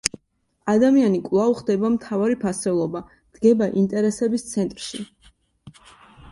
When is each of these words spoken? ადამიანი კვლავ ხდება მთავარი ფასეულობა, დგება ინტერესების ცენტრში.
ადამიანი 0.71 1.19
კვლავ 1.27 1.53
ხდება 1.59 1.91
მთავარი 1.97 2.39
ფასეულობა, 2.45 3.03
დგება 3.37 3.71
ინტერესების 3.85 4.49
ცენტრში. 4.51 5.07